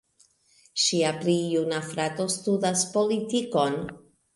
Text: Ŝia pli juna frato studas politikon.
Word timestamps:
Ŝia 0.83 1.11
pli 1.19 1.37
juna 1.57 1.83
frato 1.93 2.29
studas 2.39 2.91
politikon. 2.99 3.83